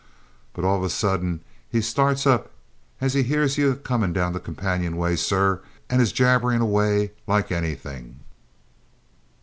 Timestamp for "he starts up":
1.69-2.49